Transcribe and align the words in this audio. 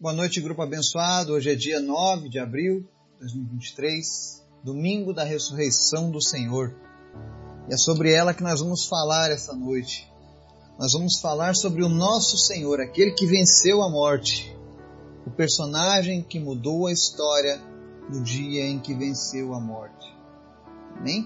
Boa 0.00 0.12
noite, 0.12 0.40
grupo 0.40 0.60
abençoado. 0.60 1.34
Hoje 1.34 1.52
é 1.52 1.54
dia 1.54 1.78
9 1.78 2.28
de 2.28 2.40
abril 2.40 2.80
de 2.80 3.18
2023, 3.20 4.44
domingo 4.64 5.14
da 5.14 5.22
ressurreição 5.22 6.10
do 6.10 6.20
Senhor. 6.20 6.74
E 7.70 7.74
é 7.74 7.76
sobre 7.76 8.12
ela 8.12 8.34
que 8.34 8.42
nós 8.42 8.60
vamos 8.60 8.86
falar 8.86 9.30
essa 9.30 9.54
noite. 9.54 10.12
Nós 10.76 10.92
vamos 10.92 11.20
falar 11.20 11.54
sobre 11.54 11.84
o 11.84 11.88
nosso 11.88 12.36
Senhor, 12.36 12.80
aquele 12.80 13.12
que 13.12 13.24
venceu 13.24 13.82
a 13.82 13.88
morte, 13.88 14.54
o 15.24 15.30
personagem 15.30 16.24
que 16.24 16.40
mudou 16.40 16.88
a 16.88 16.92
história 16.92 17.62
no 18.10 18.20
dia 18.20 18.66
em 18.66 18.80
que 18.80 18.92
venceu 18.92 19.54
a 19.54 19.60
morte. 19.60 20.12
Amém? 20.98 21.24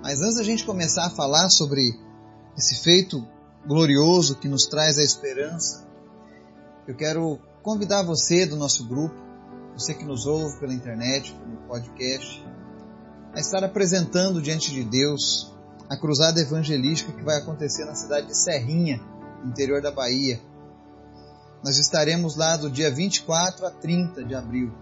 Mas 0.00 0.20
antes 0.20 0.36
da 0.36 0.44
gente 0.44 0.64
começar 0.64 1.06
a 1.06 1.10
falar 1.10 1.50
sobre 1.50 1.82
esse 2.56 2.80
feito 2.80 3.26
glorioso 3.66 4.36
que 4.36 4.46
nos 4.46 4.66
traz 4.66 4.98
a 4.98 5.02
esperança, 5.02 5.91
eu 6.86 6.94
quero 6.96 7.38
convidar 7.62 8.02
você 8.02 8.44
do 8.44 8.56
nosso 8.56 8.86
grupo, 8.86 9.14
você 9.76 9.94
que 9.94 10.04
nos 10.04 10.26
ouve 10.26 10.58
pela 10.58 10.74
internet, 10.74 11.32
pelo 11.32 11.56
podcast, 11.68 12.44
a 13.32 13.40
estar 13.40 13.64
apresentando 13.64 14.42
diante 14.42 14.70
de 14.70 14.84
Deus 14.84 15.52
a 15.88 15.96
cruzada 15.96 16.40
evangelística 16.40 17.12
que 17.12 17.22
vai 17.22 17.38
acontecer 17.38 17.84
na 17.84 17.94
cidade 17.94 18.26
de 18.26 18.36
Serrinha, 18.36 19.00
interior 19.44 19.80
da 19.80 19.90
Bahia. 19.90 20.40
Nós 21.64 21.78
estaremos 21.78 22.36
lá 22.36 22.56
do 22.56 22.68
dia 22.68 22.90
24 22.90 23.66
a 23.66 23.70
30 23.70 24.24
de 24.24 24.34
abril, 24.34 24.72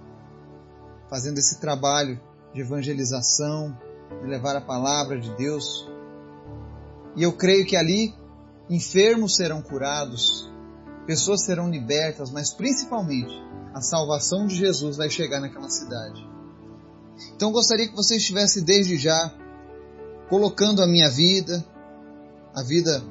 fazendo 1.08 1.38
esse 1.38 1.60
trabalho 1.60 2.20
de 2.54 2.62
evangelização, 2.62 3.76
de 4.22 4.26
levar 4.26 4.56
a 4.56 4.60
palavra 4.60 5.20
de 5.20 5.34
Deus. 5.36 5.88
E 7.16 7.22
eu 7.22 7.32
creio 7.32 7.66
que 7.66 7.76
ali 7.76 8.14
enfermos 8.68 9.36
serão 9.36 9.60
curados, 9.60 10.49
pessoas 11.10 11.44
serão 11.44 11.68
libertas, 11.68 12.30
mas 12.30 12.54
principalmente 12.54 13.34
a 13.74 13.80
salvação 13.82 14.46
de 14.46 14.54
Jesus 14.54 14.96
vai 14.96 15.10
chegar 15.10 15.40
naquela 15.40 15.68
cidade. 15.68 16.24
Então 17.34 17.50
gostaria 17.50 17.88
que 17.88 17.96
você 17.96 18.14
estivesse 18.14 18.60
desde 18.60 18.96
já 18.96 19.34
colocando 20.28 20.80
a 20.80 20.86
minha 20.86 21.10
vida, 21.10 21.66
a 22.54 22.62
vida 22.62 23.02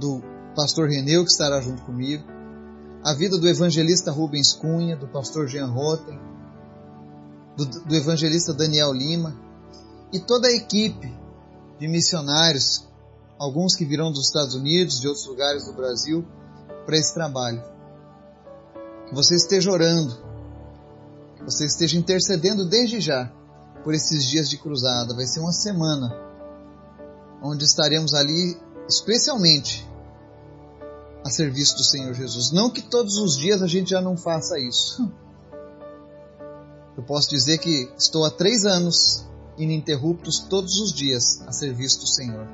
do 0.00 0.20
pastor 0.56 0.88
Reneu, 0.88 1.22
que 1.24 1.30
estará 1.30 1.60
junto 1.60 1.82
comigo, 1.82 2.24
a 3.04 3.14
vida 3.14 3.38
do 3.38 3.48
evangelista 3.48 4.10
Rubens 4.10 4.52
Cunha, 4.54 4.96
do 4.96 5.06
pastor 5.06 5.46
Jean 5.46 5.68
Rotten, 5.68 6.18
do, 7.56 7.66
do 7.66 7.94
evangelista 7.94 8.52
Daniel 8.52 8.92
Lima 8.92 9.32
e 10.12 10.18
toda 10.18 10.48
a 10.48 10.52
equipe 10.52 11.16
de 11.78 11.86
missionários, 11.86 12.84
alguns 13.38 13.76
que 13.76 13.84
virão 13.84 14.10
dos 14.10 14.26
Estados 14.26 14.56
Unidos, 14.56 15.00
de 15.00 15.06
outros 15.06 15.26
lugares 15.28 15.66
do 15.66 15.72
Brasil, 15.72 16.26
para 16.84 16.96
esse 16.96 17.14
trabalho. 17.14 17.62
Que 19.08 19.14
você 19.14 19.34
esteja 19.34 19.70
orando, 19.70 20.16
que 21.36 21.44
você 21.44 21.66
esteja 21.66 21.98
intercedendo 21.98 22.68
desde 22.68 23.00
já 23.00 23.30
por 23.82 23.94
esses 23.94 24.26
dias 24.26 24.48
de 24.48 24.56
cruzada. 24.56 25.14
Vai 25.14 25.26
ser 25.26 25.40
uma 25.40 25.52
semana 25.52 26.14
onde 27.42 27.64
estaremos 27.64 28.14
ali 28.14 28.56
especialmente 28.88 29.88
a 31.24 31.30
serviço 31.30 31.76
do 31.76 31.84
Senhor 31.84 32.14
Jesus. 32.14 32.50
Não 32.52 32.70
que 32.70 32.82
todos 32.82 33.16
os 33.16 33.36
dias 33.36 33.62
a 33.62 33.66
gente 33.66 33.90
já 33.90 34.00
não 34.00 34.16
faça 34.16 34.58
isso. 34.58 35.10
Eu 36.96 37.02
posso 37.02 37.30
dizer 37.30 37.58
que 37.58 37.90
estou 37.96 38.24
há 38.24 38.30
três 38.30 38.64
anos 38.64 39.26
ininterruptos 39.56 40.40
todos 40.40 40.78
os 40.78 40.92
dias 40.92 41.40
a 41.46 41.52
serviço 41.52 42.00
do 42.00 42.06
Senhor. 42.06 42.46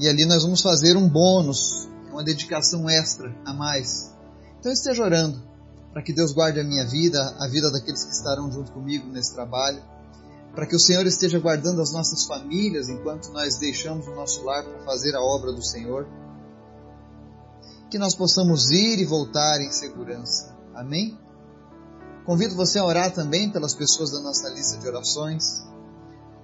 E 0.00 0.08
ali 0.08 0.24
nós 0.24 0.42
vamos 0.42 0.60
fazer 0.60 0.96
um 0.96 1.08
bônus, 1.08 1.88
uma 2.10 2.24
dedicação 2.24 2.88
extra 2.88 3.34
a 3.44 3.52
mais. 3.52 4.12
Então 4.58 4.72
esteja 4.72 5.02
orando 5.02 5.42
para 5.92 6.02
que 6.02 6.12
Deus 6.12 6.32
guarde 6.32 6.58
a 6.58 6.64
minha 6.64 6.84
vida, 6.84 7.20
a 7.38 7.48
vida 7.48 7.70
daqueles 7.70 8.02
que 8.02 8.10
estarão 8.10 8.50
junto 8.50 8.72
comigo 8.72 9.06
nesse 9.08 9.32
trabalho, 9.32 9.80
para 10.52 10.66
que 10.66 10.74
o 10.74 10.80
Senhor 10.80 11.06
esteja 11.06 11.38
guardando 11.38 11.80
as 11.80 11.92
nossas 11.92 12.26
famílias 12.26 12.88
enquanto 12.88 13.30
nós 13.30 13.58
deixamos 13.58 14.06
o 14.08 14.14
nosso 14.14 14.42
lar 14.42 14.64
para 14.64 14.84
fazer 14.84 15.14
a 15.14 15.20
obra 15.20 15.52
do 15.52 15.64
Senhor. 15.64 16.08
Que 17.88 17.98
nós 17.98 18.14
possamos 18.14 18.72
ir 18.72 18.98
e 18.98 19.04
voltar 19.04 19.60
em 19.60 19.70
segurança. 19.70 20.56
Amém? 20.74 21.16
Convido 22.26 22.56
você 22.56 22.78
a 22.78 22.84
orar 22.84 23.12
também 23.12 23.50
pelas 23.50 23.74
pessoas 23.74 24.10
da 24.10 24.20
nossa 24.20 24.48
lista 24.48 24.78
de 24.78 24.88
orações, 24.88 25.64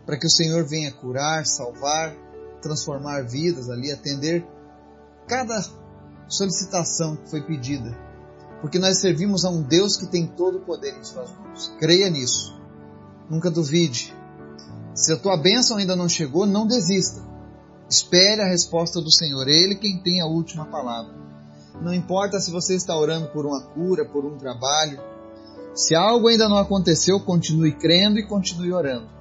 para 0.06 0.16
que 0.16 0.26
o 0.26 0.30
Senhor 0.30 0.64
venha 0.64 0.92
curar, 0.92 1.44
salvar, 1.44 2.14
transformar 2.60 3.22
vidas 3.22 3.68
ali, 3.68 3.90
atender 3.90 4.46
cada 5.26 5.64
solicitação 6.28 7.16
que 7.16 7.30
foi 7.30 7.42
pedida. 7.42 7.96
Porque 8.60 8.78
nós 8.78 9.00
servimos 9.00 9.44
a 9.44 9.50
um 9.50 9.62
Deus 9.62 9.96
que 9.96 10.06
tem 10.06 10.26
todo 10.26 10.58
o 10.58 10.60
poder 10.60 10.94
em 10.96 11.04
suas 11.04 11.30
mãos. 11.32 11.74
Creia 11.78 12.10
nisso. 12.10 12.54
Nunca 13.28 13.50
duvide. 13.50 14.14
Se 14.94 15.12
a 15.12 15.16
tua 15.16 15.36
bênção 15.36 15.78
ainda 15.78 15.96
não 15.96 16.08
chegou, 16.08 16.46
não 16.46 16.66
desista. 16.66 17.22
Espere 17.88 18.42
a 18.42 18.46
resposta 18.46 19.00
do 19.00 19.10
Senhor. 19.10 19.48
É 19.48 19.52
Ele 19.52 19.76
quem 19.76 19.98
tem 20.02 20.20
a 20.20 20.26
última 20.26 20.66
palavra. 20.66 21.14
Não 21.80 21.94
importa 21.94 22.38
se 22.38 22.50
você 22.50 22.74
está 22.74 22.96
orando 22.96 23.28
por 23.28 23.46
uma 23.46 23.62
cura, 23.62 24.04
por 24.04 24.24
um 24.24 24.36
trabalho. 24.36 25.00
Se 25.74 25.94
algo 25.94 26.28
ainda 26.28 26.48
não 26.48 26.58
aconteceu, 26.58 27.18
continue 27.20 27.72
crendo 27.72 28.18
e 28.18 28.26
continue 28.26 28.72
orando. 28.72 29.19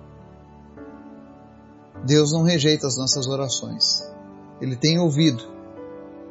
Deus 2.06 2.32
não 2.32 2.44
rejeita 2.44 2.88
as 2.88 2.98
nossas 2.98 3.28
orações. 3.28 4.04
Ele 4.62 4.76
tem 4.76 5.00
ouvido. 5.00 5.44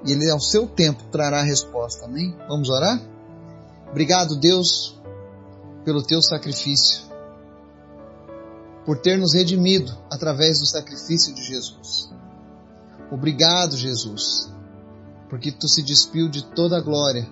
E 0.05 0.13
Ele, 0.13 0.31
ao 0.31 0.41
seu 0.41 0.67
tempo, 0.67 1.05
trará 1.11 1.41
a 1.41 1.45
resposta. 1.45 2.07
Amém? 2.07 2.37
Vamos 2.49 2.69
orar? 2.69 3.01
Obrigado, 3.91 4.37
Deus, 4.37 4.99
pelo 5.85 6.03
teu 6.03 6.23
sacrifício. 6.23 7.03
Por 8.85 8.99
ter 8.99 9.19
nos 9.19 9.35
redimido 9.35 9.93
através 10.11 10.61
do 10.61 10.67
sacrifício 10.67 11.35
de 11.35 11.43
Jesus. 11.43 12.11
Obrigado, 13.11 13.77
Jesus, 13.77 14.53
porque 15.29 15.51
tu 15.51 15.69
se 15.69 15.83
despiu 15.83 16.29
de 16.29 16.45
toda 16.55 16.79
a 16.79 16.81
glória. 16.81 17.29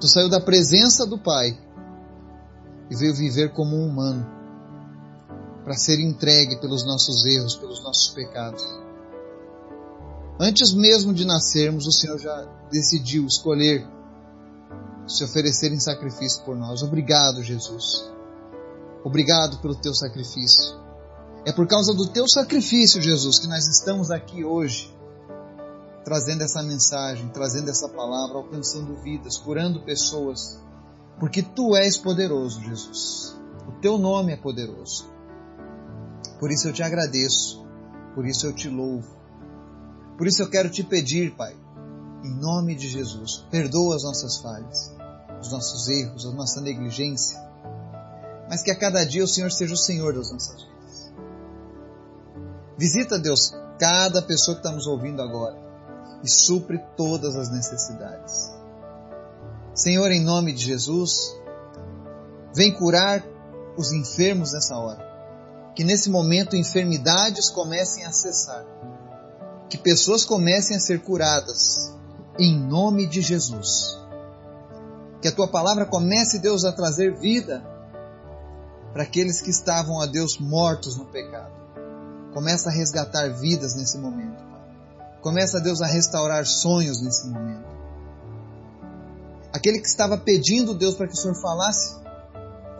Tu 0.00 0.08
saiu 0.08 0.28
da 0.28 0.40
presença 0.40 1.06
do 1.06 1.18
Pai 1.18 1.58
e 2.90 2.96
veio 2.96 3.14
viver 3.14 3.52
como 3.52 3.76
um 3.76 3.88
humano 3.88 4.39
para 5.64 5.74
ser 5.74 6.00
entregue 6.00 6.60
pelos 6.60 6.84
nossos 6.84 7.24
erros, 7.26 7.56
pelos 7.56 7.82
nossos 7.82 8.14
pecados. 8.14 8.62
Antes 10.38 10.72
mesmo 10.72 11.12
de 11.12 11.24
nascermos, 11.24 11.86
o 11.86 11.92
Senhor 11.92 12.18
já 12.18 12.48
decidiu 12.70 13.26
escolher 13.26 13.86
se 15.06 15.24
oferecer 15.24 15.72
em 15.72 15.80
sacrifício 15.80 16.42
por 16.44 16.56
nós. 16.56 16.82
Obrigado, 16.82 17.42
Jesus. 17.42 18.10
Obrigado 19.04 19.58
pelo 19.58 19.74
teu 19.74 19.94
sacrifício. 19.94 20.78
É 21.44 21.52
por 21.52 21.66
causa 21.66 21.92
do 21.94 22.06
teu 22.06 22.26
sacrifício, 22.28 23.02
Jesus, 23.02 23.38
que 23.38 23.48
nós 23.48 23.66
estamos 23.66 24.10
aqui 24.10 24.44
hoje, 24.44 24.94
trazendo 26.04 26.42
essa 26.42 26.62
mensagem, 26.62 27.28
trazendo 27.28 27.70
essa 27.70 27.88
palavra, 27.88 28.36
alcançando 28.36 28.96
vidas, 29.02 29.38
curando 29.38 29.82
pessoas, 29.82 30.60
porque 31.18 31.42
tu 31.42 31.74
és 31.74 31.96
poderoso, 31.96 32.60
Jesus. 32.60 33.36
O 33.66 33.72
teu 33.80 33.98
nome 33.98 34.32
é 34.32 34.36
poderoso. 34.36 35.08
Por 36.40 36.50
isso 36.50 36.68
eu 36.68 36.72
te 36.72 36.82
agradeço, 36.82 37.62
por 38.14 38.26
isso 38.26 38.46
eu 38.46 38.54
te 38.54 38.66
louvo. 38.66 39.14
Por 40.16 40.26
isso 40.26 40.40
eu 40.42 40.48
quero 40.48 40.70
te 40.70 40.82
pedir, 40.82 41.36
Pai, 41.36 41.54
em 42.24 42.34
nome 42.34 42.74
de 42.74 42.88
Jesus, 42.88 43.46
perdoa 43.50 43.94
as 43.94 44.02
nossas 44.02 44.38
falhas, 44.38 44.90
os 45.38 45.52
nossos 45.52 45.86
erros, 45.88 46.24
a 46.24 46.32
nossa 46.32 46.62
negligência, 46.62 47.38
mas 48.48 48.62
que 48.62 48.70
a 48.70 48.78
cada 48.78 49.04
dia 49.04 49.22
o 49.22 49.28
Senhor 49.28 49.52
seja 49.52 49.74
o 49.74 49.76
Senhor 49.76 50.14
das 50.14 50.32
nossas 50.32 50.62
vidas. 50.62 51.12
Visita, 52.78 53.18
Deus, 53.18 53.54
cada 53.78 54.22
pessoa 54.22 54.54
que 54.54 54.60
está 54.60 54.72
nos 54.72 54.86
ouvindo 54.86 55.20
agora 55.20 55.58
e 56.24 56.30
supre 56.30 56.78
todas 56.96 57.36
as 57.36 57.50
necessidades. 57.50 58.50
Senhor, 59.74 60.10
em 60.10 60.24
nome 60.24 60.54
de 60.54 60.64
Jesus, 60.64 61.38
vem 62.54 62.72
curar 62.72 63.22
os 63.76 63.92
enfermos 63.92 64.54
nessa 64.54 64.76
hora 64.78 65.09
que 65.74 65.84
nesse 65.84 66.10
momento 66.10 66.56
enfermidades 66.56 67.48
comecem 67.48 68.04
a 68.04 68.12
cessar, 68.12 68.64
que 69.68 69.78
pessoas 69.78 70.24
comecem 70.24 70.76
a 70.76 70.80
ser 70.80 71.02
curadas, 71.02 71.94
em 72.38 72.58
nome 72.58 73.06
de 73.06 73.20
Jesus. 73.20 73.98
Que 75.22 75.28
a 75.28 75.32
tua 75.32 75.48
palavra 75.48 75.84
comece, 75.84 76.38
Deus, 76.38 76.64
a 76.64 76.72
trazer 76.72 77.14
vida 77.18 77.62
para 78.92 79.04
aqueles 79.04 79.40
que 79.40 79.50
estavam, 79.50 80.00
a 80.00 80.06
Deus, 80.06 80.38
mortos 80.38 80.96
no 80.96 81.04
pecado. 81.06 81.52
Começa 82.32 82.68
a 82.68 82.72
resgatar 82.72 83.28
vidas 83.28 83.74
nesse 83.74 83.98
momento. 83.98 84.42
Começa, 85.20 85.60
Deus, 85.60 85.82
a 85.82 85.86
restaurar 85.86 86.46
sonhos 86.46 87.00
nesse 87.00 87.28
momento. 87.28 87.68
Aquele 89.52 89.80
que 89.80 89.86
estava 89.86 90.16
pedindo, 90.16 90.74
Deus, 90.74 90.94
para 90.94 91.06
que 91.06 91.12
o 91.12 91.16
Senhor 91.16 91.34
falasse 91.34 92.00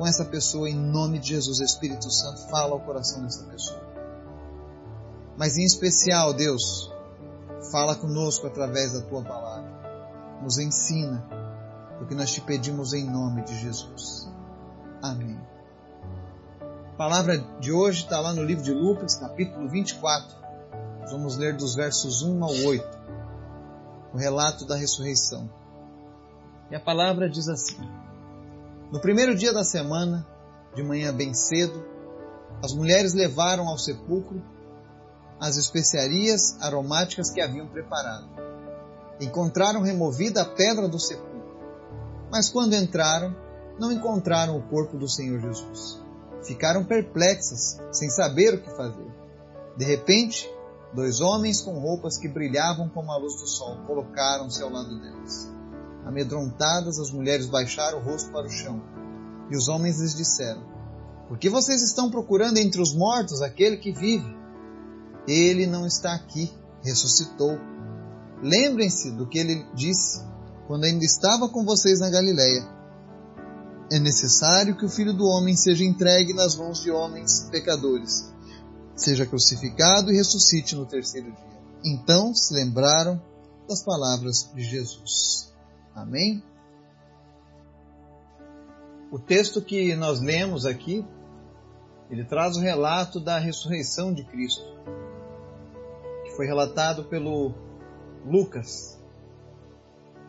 com 0.00 0.06
essa 0.06 0.25
pessoa 0.25 0.67
em 0.67 0.75
nome 0.75 1.19
de 1.19 1.29
Jesus. 1.29 1.61
Espírito 1.61 2.11
Santo, 2.11 2.49
fala 2.49 2.73
ao 2.73 2.81
coração 2.81 3.23
dessa 3.23 3.44
pessoa. 3.44 3.79
Mas 5.37 5.58
em 5.58 5.62
especial, 5.62 6.32
Deus, 6.32 6.91
fala 7.70 7.94
conosco 7.94 8.47
através 8.47 8.94
da 8.94 9.02
tua 9.02 9.23
palavra. 9.23 10.41
nos 10.43 10.56
ensina 10.56 11.23
o 12.00 12.06
que 12.06 12.14
nós 12.14 12.32
te 12.32 12.41
pedimos 12.41 12.94
em 12.94 13.05
nome 13.05 13.43
de 13.43 13.55
Jesus. 13.58 14.26
Amém. 15.02 15.38
A 16.94 16.96
palavra 16.96 17.37
de 17.61 17.70
hoje 17.70 18.05
está 18.05 18.20
lá 18.20 18.32
no 18.32 18.43
livro 18.43 18.64
de 18.64 18.73
Lucas, 18.73 19.17
capítulo 19.17 19.69
24. 19.69 20.35
Nós 21.03 21.12
vamos 21.12 21.37
ler 21.37 21.55
dos 21.55 21.75
versos 21.75 22.23
1 22.23 22.43
ao 22.43 22.55
8, 22.55 22.99
o 24.14 24.17
relato 24.17 24.64
da 24.64 24.76
ressurreição. 24.76 25.50
E 26.70 26.75
a 26.75 26.81
palavra 26.81 27.29
diz 27.29 27.49
assim: 27.50 27.76
No 28.93 29.01
primeiro 29.01 29.37
dia 29.37 29.53
da 29.53 29.63
semana, 29.63 30.27
de 30.75 30.83
manhã 30.83 31.15
bem 31.15 31.33
cedo, 31.33 31.85
as 32.61 32.73
mulheres 32.75 33.15
levaram 33.15 33.69
ao 33.69 33.79
sepulcro 33.79 34.43
as 35.39 35.57
especiarias 35.57 36.61
aromáticas 36.61 37.31
que 37.31 37.41
haviam 37.41 37.69
preparado. 37.69 38.29
Encontraram 39.21 39.81
removida 39.81 40.43
a 40.43 40.45
pedra 40.45 40.89
do 40.89 40.99
sepulcro. 40.99 41.31
Mas 42.33 42.51
quando 42.51 42.75
entraram, 42.75 43.35
não 43.79 43.93
encontraram 43.93 44.59
o 44.59 44.63
corpo 44.63 44.99
do 44.99 45.09
Senhor 45.09 45.41
Jesus. 45.41 46.03
Ficaram 46.43 46.85
perplexas, 46.85 47.81
sem 47.93 48.11
saber 48.11 48.55
o 48.55 48.61
que 48.61 48.71
fazer. 48.71 49.07
De 49.77 49.85
repente, 49.85 50.53
dois 50.93 51.21
homens 51.21 51.61
com 51.61 51.79
roupas 51.79 52.19
que 52.19 52.29
brilhavam 52.29 52.89
como 52.89 53.13
a 53.13 53.17
luz 53.17 53.41
do 53.41 53.47
sol 53.47 53.77
colocaram-se 53.87 54.61
ao 54.63 54.71
lado 54.71 55.01
delas. 55.01 55.60
Amedrontadas, 56.11 56.99
as 56.99 57.12
mulheres 57.12 57.47
baixaram 57.47 57.99
o 57.99 58.03
rosto 58.03 58.33
para 58.33 58.47
o 58.47 58.51
chão. 58.51 58.83
E 59.49 59.57
os 59.57 59.69
homens 59.69 60.01
lhes 60.01 60.15
disseram: 60.15 60.62
Por 61.29 61.39
que 61.39 61.49
vocês 61.49 61.83
estão 61.83 62.11
procurando 62.11 62.59
entre 62.59 62.81
os 62.81 62.95
mortos 62.95 63.41
aquele 63.41 63.77
que 63.77 63.93
vive? 63.93 64.37
Ele 65.27 65.67
não 65.67 65.87
está 65.87 66.12
aqui, 66.12 66.53
ressuscitou. 66.83 67.57
Lembrem-se 68.43 69.12
do 69.12 69.29
que 69.29 69.39
ele 69.39 69.65
disse 69.75 70.21
quando 70.67 70.85
ainda 70.85 71.05
estava 71.05 71.49
com 71.49 71.65
vocês 71.65 72.01
na 72.01 72.11
Galileia. 72.11 72.69
É 73.93 73.99
necessário 73.99 74.77
que 74.77 74.85
o 74.85 74.89
Filho 74.89 75.13
do 75.13 75.27
Homem 75.27 75.56
seja 75.56 75.85
entregue 75.85 76.33
nas 76.33 76.56
mãos 76.56 76.81
de 76.81 76.91
homens 76.91 77.49
pecadores, 77.51 78.33
seja 78.97 79.27
crucificado 79.27 80.13
e 80.13 80.17
ressuscite 80.17 80.75
no 80.75 80.87
terceiro 80.87 81.31
dia. 81.31 81.61
Então 81.85 82.35
se 82.35 82.53
lembraram 82.55 83.21
das 83.69 83.83
palavras 83.83 84.51
de 84.55 84.63
Jesus. 84.63 85.50
Amém? 86.00 86.43
O 89.11 89.19
texto 89.19 89.61
que 89.61 89.94
nós 89.97 90.20
lemos 90.20 90.64
aqui, 90.64 91.05
ele 92.11 92.25
traz 92.25 92.56
o 92.56 92.61
relato 92.61 93.20
da 93.20 93.38
ressurreição 93.38 94.12
de 94.12 94.25
Cristo 94.25 94.64
foi 96.41 96.47
relatado 96.47 97.05
pelo 97.05 97.52
Lucas. 98.25 98.99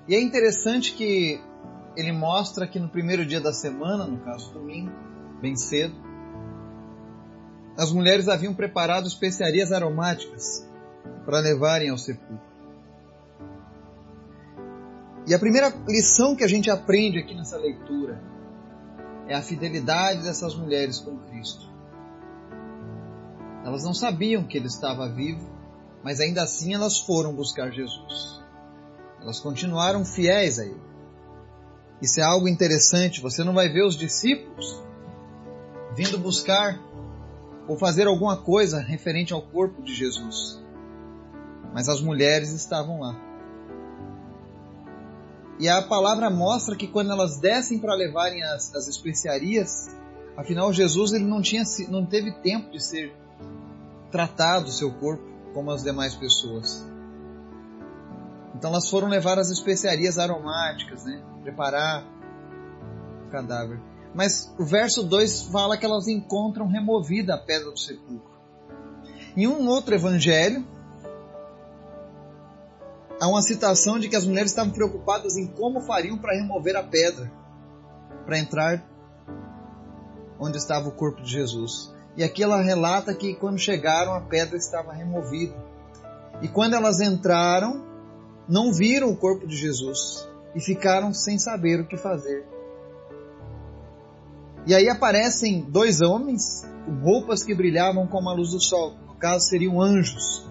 E 0.09 0.13
é 0.13 0.21
interessante 0.21 0.91
que 0.94 1.39
ele 1.95 2.12
mostra 2.12 2.67
que 2.67 2.77
no 2.79 2.89
primeiro 2.89 3.25
dia 3.25 3.39
da 3.39 3.53
semana, 3.53 4.06
no 4.06 4.19
caso 4.19 4.51
domingo, 4.51 4.91
bem 5.39 5.56
cedo, 5.56 5.95
as 7.77 7.94
mulheres 7.94 8.27
haviam 8.27 8.53
preparado 8.53 9.07
especiarias 9.07 9.71
aromáticas 9.71 10.67
para 11.24 11.39
levarem 11.39 11.89
ao 11.89 11.97
sepulcro. 11.97 12.50
E 15.31 15.33
a 15.33 15.39
primeira 15.39 15.74
lição 15.88 16.36
que 16.36 16.44
a 16.44 16.48
gente 16.48 16.69
aprende 16.69 17.18
aqui 17.18 17.33
nessa 17.33 17.56
leitura 17.56 18.22
é 19.30 19.33
a 19.33 19.42
fidelidade 19.42 20.24
dessas 20.24 20.54
mulheres 20.54 21.00
com 21.00 21.19
Cristo. 21.19 21.72
Elas 23.63 23.81
não 23.86 23.94
sabiam 23.94 24.44
que 24.44 24.57
ele 24.57 24.68
estava 24.68 25.07
vivo, 25.07 25.50
mas 26.04 26.19
ainda 26.19 26.44
assim 26.44 26.74
elas 26.74 26.98
foram 26.98 27.33
buscar 27.33 27.72
Jesus. 27.72 28.44
Elas 29.22 29.39
continuaram 29.39 30.04
fiéis 30.04 30.60
a 30.60 30.66
Ele. 30.66 30.81
Isso 32.01 32.19
é 32.19 32.24
algo 32.24 32.50
interessante. 32.50 33.22
Você 33.22 33.42
não 33.42 33.54
vai 33.54 33.69
ver 33.69 33.86
os 33.86 33.95
discípulos 33.95 34.84
vindo 35.95 36.19
buscar 36.19 36.77
ou 37.69 37.77
fazer 37.77 38.06
alguma 38.06 38.36
coisa 38.36 38.81
referente 38.81 39.31
ao 39.31 39.42
corpo 39.42 39.81
de 39.81 39.95
Jesus. 39.95 40.62
Mas 41.74 41.88
as 41.88 42.01
mulheres 42.01 42.51
estavam 42.51 43.00
lá. 43.00 43.31
E 45.62 45.69
a 45.69 45.80
palavra 45.80 46.28
mostra 46.28 46.75
que 46.75 46.88
quando 46.88 47.12
elas 47.12 47.40
descem 47.40 47.78
para 47.78 47.94
levarem 47.94 48.42
as, 48.42 48.74
as 48.74 48.88
especiarias, 48.88 49.96
afinal 50.36 50.74
Jesus 50.74 51.13
ele 51.13 51.24
não, 51.24 51.40
tinha, 51.40 51.62
não 51.88 52.04
teve 52.04 52.31
tempo 52.31 52.72
de 52.72 52.84
ser 52.84 53.16
tratado 54.10 54.69
o 54.69 54.72
seu 54.72 54.92
corpo 54.92 55.24
como 55.54 55.69
as 55.69 55.84
demais 55.84 56.16
pessoas. 56.16 56.84
Então 58.56 58.72
elas 58.72 58.90
foram 58.90 59.08
levar 59.08 59.38
as 59.38 59.52
especiarias 59.52 60.18
aromáticas, 60.18 61.06
né? 61.06 61.22
Preparar 61.44 62.08
o 63.28 63.30
cadáver. 63.30 63.80
Mas 64.16 64.52
o 64.58 64.66
verso 64.66 65.04
2 65.04 65.44
fala 65.44 65.78
que 65.78 65.86
elas 65.86 66.08
encontram 66.08 66.66
removida 66.66 67.36
a 67.36 67.38
pedra 67.38 67.69
do 67.69 67.80
sepulcro. 67.80 68.31
Em 69.38 69.46
um 69.46 69.68
outro 69.68 69.94
evangelho, 69.94 70.66
há 73.21 73.27
uma 73.27 73.44
citação 73.44 74.00
de 74.00 74.09
que 74.09 74.15
as 74.15 74.25
mulheres 74.25 74.50
estavam 74.50 74.73
preocupadas 74.73 75.38
em 75.38 75.45
como 75.45 75.81
fariam 75.81 76.18
para 76.18 76.33
remover 76.33 76.75
a 76.75 76.81
pedra, 76.81 77.31
para 78.25 78.39
entrar 78.39 78.83
onde 80.39 80.57
estava 80.57 80.89
o 80.89 80.91
corpo 80.91 81.21
de 81.21 81.29
Jesus. 81.29 81.94
E 82.18 82.23
aqui 82.23 82.41
ela 82.41 82.59
relata 82.59 83.13
que 83.13 83.35
quando 83.35 83.59
chegaram 83.59 84.15
a 84.15 84.21
pedra 84.21 84.57
estava 84.57 84.91
removida. 84.91 85.56
E 86.41 86.47
quando 86.47 86.73
elas 86.73 87.00
entraram, 87.00 87.85
não 88.50 88.73
viram 88.73 89.12
o 89.12 89.15
corpo 89.15 89.45
de 89.45 89.56
Jesus 89.56 90.27
e 90.56 90.59
ficaram 90.59 91.13
sem 91.13 91.38
saber 91.38 91.79
o 91.79 91.88
que 91.88 91.97
fazer. 91.97 92.44
E 94.65 94.74
aí 94.74 94.89
aparecem 94.89 95.62
dois 95.62 96.01
homens 96.01 96.67
com 96.85 96.95
roupas 97.03 97.44
que 97.44 97.53
brilhavam 97.53 98.07
como 98.07 98.29
a 98.29 98.33
luz 98.33 98.50
do 98.50 98.59
sol. 98.59 98.95
No 99.07 99.13
caso, 99.13 99.45
seriam 99.45 99.79
anjos. 99.79 100.50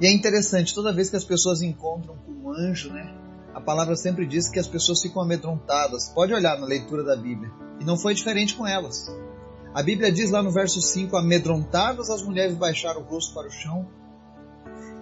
E 0.00 0.06
é 0.06 0.12
interessante, 0.12 0.74
toda 0.74 0.92
vez 0.92 1.08
que 1.08 1.16
as 1.16 1.24
pessoas 1.24 1.62
encontram 1.62 2.16
com 2.16 2.32
um 2.32 2.52
anjo, 2.52 2.92
né? 2.92 3.14
A 3.54 3.60
palavra 3.60 3.96
sempre 3.96 4.26
diz 4.26 4.48
que 4.48 4.58
as 4.58 4.68
pessoas 4.68 5.00
ficam 5.00 5.22
amedrontadas. 5.22 6.10
Pode 6.10 6.34
olhar 6.34 6.58
na 6.58 6.66
leitura 6.66 7.02
da 7.02 7.16
Bíblia. 7.16 7.50
E 7.80 7.84
não 7.84 7.96
foi 7.96 8.12
diferente 8.12 8.54
com 8.54 8.66
elas. 8.66 9.10
A 9.74 9.82
Bíblia 9.82 10.12
diz 10.12 10.30
lá 10.30 10.42
no 10.42 10.50
verso 10.50 10.82
5: 10.82 11.16
Amedrontadas 11.16 12.10
as 12.10 12.22
mulheres 12.22 12.54
baixaram 12.54 13.00
o 13.00 13.04
rosto 13.04 13.32
para 13.32 13.48
o 13.48 13.50
chão. 13.50 13.88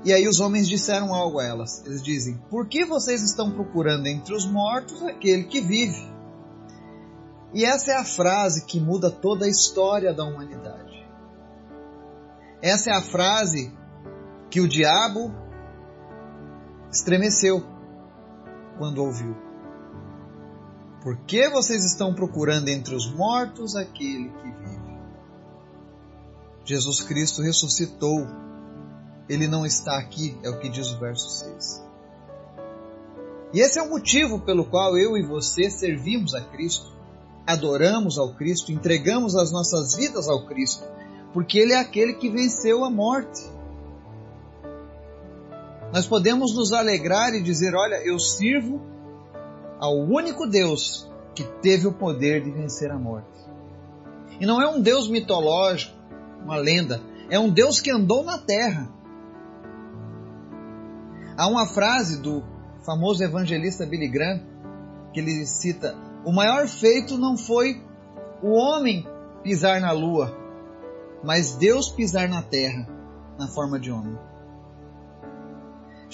E 0.05 0.13
aí 0.13 0.29
os 0.29 0.39
homens 0.39 0.69
disseram 0.69 1.13
algo 1.13 1.41
a 1.41 1.45
elas. 1.45 1.85
Eles 1.85 2.01
dizem: 2.01 2.41
Por 2.49 2.69
que 2.69 2.85
vocês 2.85 3.23
estão 3.23 3.51
procurando 3.51 4.07
entre 4.07 4.33
os 4.33 4.47
mortos 4.47 5.03
aquele 5.03 5.45
que 5.45 5.61
vive? 5.61 6.09
E 7.53 7.65
essa 7.65 7.91
é 7.91 7.97
a 7.97 8.05
frase 8.05 8.67
que 8.67 8.79
muda 8.79 9.11
toda 9.11 9.47
a 9.47 9.49
história 9.49 10.15
da 10.15 10.25
humanidade. 10.25 11.05
Essa 12.63 12.91
é 12.91 12.93
a 12.95 13.03
frase 13.03 13.73
que 14.55 14.61
o 14.61 14.69
diabo 14.69 15.35
estremeceu 16.89 17.61
quando 18.79 19.03
ouviu. 19.03 19.35
Por 21.03 21.17
que 21.27 21.49
vocês 21.49 21.85
estão 21.85 22.15
procurando 22.15 22.69
entre 22.69 22.95
os 22.95 23.13
mortos 23.13 23.75
aquele 23.75 24.29
que 24.29 24.51
vive? 24.53 24.99
Jesus 26.65 27.01
Cristo 27.01 27.43
ressuscitou. 27.43 28.29
Ele 29.29 29.49
não 29.49 29.67
está 29.67 29.99
aqui, 29.99 30.39
é 30.45 30.51
o 30.51 30.61
que 30.61 30.69
diz 30.69 30.89
o 30.93 31.01
verso 31.01 31.29
6. 31.31 31.85
E 33.55 33.59
esse 33.59 33.81
é 33.81 33.83
o 33.83 33.91
motivo 33.91 34.39
pelo 34.39 34.67
qual 34.67 34.97
eu 34.97 35.17
e 35.17 35.27
você 35.27 35.69
servimos 35.69 36.33
a 36.33 36.41
Cristo, 36.41 36.93
adoramos 37.45 38.19
ao 38.19 38.33
Cristo, 38.35 38.71
entregamos 38.71 39.35
as 39.35 39.51
nossas 39.51 39.97
vidas 39.97 40.29
ao 40.29 40.47
Cristo, 40.47 40.85
porque 41.33 41.59
Ele 41.59 41.73
é 41.73 41.81
aquele 41.81 42.15
que 42.15 42.31
venceu 42.31 42.85
a 42.85 42.91
morte 42.91 43.53
nós 45.95 46.09
podemos 46.09 46.53
nos 46.53 46.73
alegrar 46.73 47.35
e 47.35 47.41
dizer: 47.41 47.73
olha, 47.73 48.05
eu 48.05 48.19
sirvo 48.19 48.83
ao 49.79 49.95
único 49.95 50.45
Deus 50.45 51.09
que 51.37 51.45
teve 51.63 51.87
o 51.87 51.93
poder 51.93 52.43
de 52.43 52.51
vencer 52.51 52.91
a 52.91 52.99
morte. 52.99 53.29
E 54.41 54.45
não 54.45 54.61
é 54.61 54.69
um 54.69 54.83
Deus 54.83 55.09
mitológico, 55.09 55.97
uma 56.43 56.57
lenda, 56.57 57.01
é 57.31 57.39
um 57.39 57.49
Deus 57.49 57.81
que 57.81 57.93
andou 57.93 58.25
na 58.25 58.39
terra. 58.39 58.91
Há 61.37 61.47
uma 61.47 61.65
frase 61.65 62.21
do 62.21 62.43
famoso 62.85 63.23
evangelista 63.23 63.87
Billy 63.87 64.09
Graham 64.09 64.41
que 65.13 65.21
ele 65.21 65.47
cita: 65.47 65.95
O 66.25 66.33
maior 66.33 66.67
feito 66.67 67.17
não 67.17 67.37
foi 67.37 67.81
o 68.43 68.51
homem 68.51 69.07
pisar 69.45 69.81
na 69.81 69.93
lua, 69.93 70.37
mas 71.23 71.55
Deus 71.55 71.89
pisar 71.89 72.29
na 72.29 72.43
terra 72.43 72.85
na 73.39 73.47
forma 73.47 73.79
de 73.79 73.93
homem. 73.93 74.19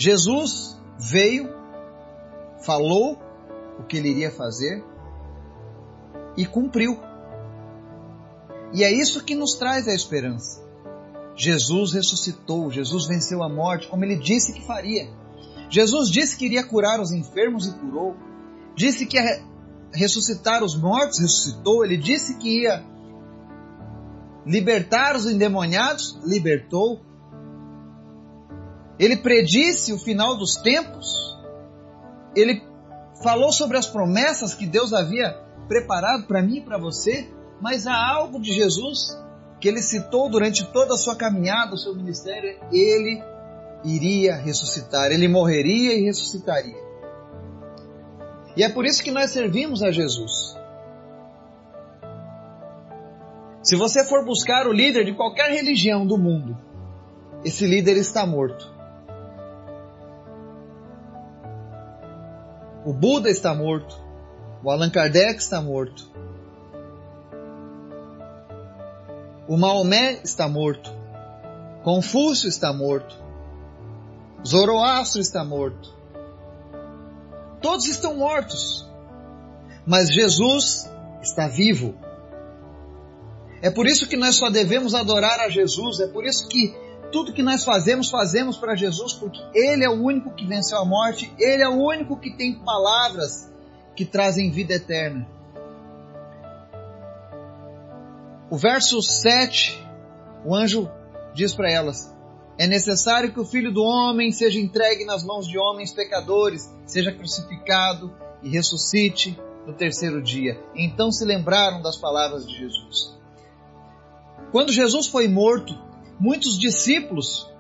Jesus 0.01 0.81
veio, 0.99 1.51
falou 2.65 3.19
o 3.79 3.83
que 3.83 3.99
ele 3.99 4.09
iria 4.09 4.31
fazer 4.31 4.83
e 6.39 6.47
cumpriu. 6.47 6.99
E 8.73 8.83
é 8.83 8.91
isso 8.91 9.23
que 9.23 9.35
nos 9.35 9.59
traz 9.59 9.87
a 9.87 9.93
esperança. 9.93 10.67
Jesus 11.37 11.93
ressuscitou, 11.93 12.71
Jesus 12.71 13.07
venceu 13.09 13.43
a 13.43 13.49
morte, 13.51 13.89
como 13.89 14.03
ele 14.03 14.17
disse 14.17 14.55
que 14.55 14.67
faria. 14.67 15.07
Jesus 15.69 16.09
disse 16.09 16.35
que 16.35 16.47
iria 16.47 16.65
curar 16.65 16.99
os 16.99 17.13
enfermos 17.13 17.67
e 17.67 17.73
curou. 17.79 18.17
Disse 18.75 19.05
que 19.05 19.19
ia 19.19 19.45
ressuscitar 19.93 20.65
os 20.65 20.81
mortos, 20.81 21.19
ressuscitou. 21.19 21.85
Ele 21.85 21.99
disse 21.99 22.39
que 22.39 22.63
ia 22.63 22.83
libertar 24.47 25.15
os 25.15 25.27
endemoniados, 25.27 26.19
libertou. 26.25 27.03
Ele 29.01 29.17
predisse 29.17 29.95
o 29.95 29.99
final 29.99 30.37
dos 30.37 30.57
tempos. 30.57 31.09
Ele 32.37 32.63
falou 33.25 33.51
sobre 33.51 33.79
as 33.79 33.87
promessas 33.87 34.53
que 34.53 34.67
Deus 34.67 34.93
havia 34.93 35.33
preparado 35.67 36.27
para 36.27 36.43
mim 36.43 36.59
e 36.59 36.61
para 36.61 36.77
você, 36.77 37.27
mas 37.63 37.87
há 37.87 37.97
algo 37.97 38.39
de 38.39 38.53
Jesus 38.53 39.19
que 39.59 39.69
ele 39.69 39.81
citou 39.81 40.29
durante 40.29 40.67
toda 40.67 40.95
a 40.95 40.99
sua 40.99 41.17
caminhada, 41.17 41.75
o 41.75 41.79
seu 41.79 41.95
ministério, 41.95 42.59
ele 42.73 43.23
iria 43.85 44.37
ressuscitar, 44.37 45.11
ele 45.11 45.29
morreria 45.29 45.95
e 45.95 46.05
ressuscitaria. 46.05 46.77
E 48.57 48.63
é 48.63 48.69
por 48.69 48.85
isso 48.85 49.03
que 49.03 49.11
nós 49.11 49.31
servimos 49.31 49.83
a 49.83 49.91
Jesus. 49.91 50.59
Se 53.63 53.77
você 53.77 54.05
for 54.05 54.25
buscar 54.25 54.67
o 54.67 54.73
líder 54.73 55.05
de 55.05 55.15
qualquer 55.15 55.51
religião 55.51 56.07
do 56.07 56.19
mundo, 56.19 56.57
esse 57.45 57.67
líder 57.67 57.97
está 57.97 58.27
morto. 58.27 58.80
O 62.85 62.93
Buda 62.93 63.29
está 63.31 63.55
morto. 63.55 63.97
O 64.63 64.71
Allan 64.71 64.91
Kardec 64.91 65.39
está 65.39 65.61
morto. 65.61 66.11
O 69.49 69.57
Maomé 69.57 70.21
está 70.23 70.49
morto. 70.49 70.91
Confúcio 71.83 72.49
está 72.49 72.73
morto. 72.73 73.17
Zoroastro 74.47 75.21
está 75.21 75.45
morto. 75.45 75.95
Todos 77.61 77.87
estão 77.87 78.17
mortos. 78.17 78.89
Mas 79.87 80.13
Jesus 80.13 80.89
está 81.23 81.49
vivo. 81.49 81.95
É 83.63 83.71
por 83.71 83.87
isso 83.87 84.09
que 84.09 84.17
nós 84.17 84.37
só 84.37 84.49
devemos 84.49 84.95
adorar 84.95 85.41
a 85.41 85.49
Jesus. 85.49 86.01
É 86.01 86.07
por 86.07 86.25
isso 86.25 86.49
que 86.49 86.75
tudo 87.11 87.33
que 87.33 87.43
nós 87.43 87.65
fazemos, 87.65 88.09
fazemos 88.09 88.57
para 88.57 88.75
Jesus, 88.75 89.13
porque 89.13 89.41
Ele 89.55 89.85
é 89.85 89.89
o 89.89 90.03
único 90.03 90.31
que 90.35 90.47
venceu 90.47 90.79
a 90.79 90.85
morte, 90.85 91.33
Ele 91.39 91.63
é 91.63 91.69
o 91.69 91.77
único 91.77 92.17
que 92.17 92.31
tem 92.31 92.55
palavras 92.55 93.51
que 93.95 94.05
trazem 94.05 94.51
vida 94.51 94.75
eterna. 94.75 95.27
O 98.51 98.57
verso 98.57 99.01
7, 99.01 99.81
o 100.45 100.55
anjo 100.55 100.91
diz 101.35 101.55
para 101.55 101.71
elas: 101.71 102.13
É 102.59 102.67
necessário 102.67 103.33
que 103.33 103.41
o 103.41 103.45
filho 103.45 103.73
do 103.73 103.83
homem 103.83 104.33
seja 104.33 104.59
entregue 104.59 105.05
nas 105.05 105.23
mãos 105.23 105.47
de 105.47 105.59
homens 105.59 105.93
pecadores, 105.93 106.69
seja 106.85 107.13
crucificado 107.13 108.13
e 108.43 108.49
ressuscite 108.49 109.39
no 109.67 109.73
terceiro 109.73 110.23
dia. 110.23 110.61
Então 110.75 111.13
se 111.13 111.25
lembraram 111.25 111.81
das 111.81 111.97
palavras 111.97 112.47
de 112.47 112.57
Jesus. 112.57 113.17
Quando 114.51 114.73
Jesus 114.73 115.07
foi 115.07 115.29
morto, 115.29 115.90
muitos 116.21 116.59
discípulos 116.59 117.51